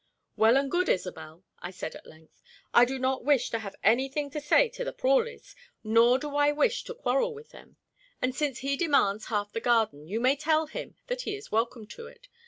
"Well 0.35 0.57
and 0.57 0.71
good, 0.71 0.89
Isobel," 0.89 1.43
I 1.59 1.69
said 1.69 1.93
at 1.95 2.07
length. 2.07 2.41
"I 2.73 2.85
do 2.85 2.97
not 2.97 3.23
wish 3.23 3.51
to 3.51 3.59
have 3.59 3.75
anything 3.83 4.31
to 4.31 4.41
say 4.41 4.67
to 4.69 4.83
the 4.83 4.93
Prawleys, 4.93 5.55
nor 5.83 6.17
do 6.17 6.35
I 6.35 6.51
wish 6.51 6.83
to 6.85 6.95
quarrel 6.95 7.35
with 7.35 7.49
them, 7.51 7.77
and 8.19 8.33
since 8.33 8.57
he 8.61 8.75
demands 8.75 9.25
half 9.25 9.51
the 9.53 9.61
garden 9.61 10.07
you 10.07 10.19
may 10.19 10.35
tell 10.35 10.65
him 10.65 10.95
he 11.19 11.35
is 11.35 11.51
welcome 11.51 11.85
to 11.85 12.07
it. 12.07 12.27